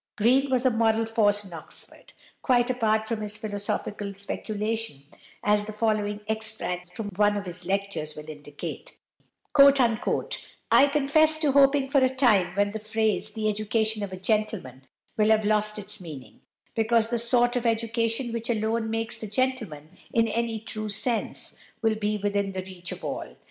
[0.15, 5.03] Green was a moral force in Oxford, quite apart from his philosophical speculation,
[5.43, 8.97] as the following extract from one of his lectures will indicate:
[9.55, 14.87] "I confess to hoping for a time when the phrase, 'the education of a gentleman,'
[15.17, 16.41] will have lost its meaning,
[16.73, 21.93] because the sort of education which alone makes the gentleman in any true sense will
[21.93, 23.35] be within the reach of all.